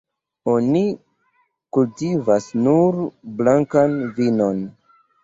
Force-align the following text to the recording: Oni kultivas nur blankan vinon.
Oni 0.51 0.79
kultivas 1.77 2.47
nur 2.69 2.97
blankan 3.43 3.95
vinon. 4.17 4.65